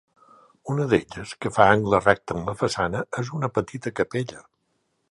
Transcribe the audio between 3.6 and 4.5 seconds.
petita capella.